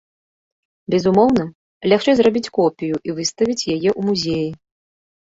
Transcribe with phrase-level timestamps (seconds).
[0.93, 1.43] Безумоўна,
[1.91, 4.49] лягчэй зрабіць копію і выставіць яе ў музеі.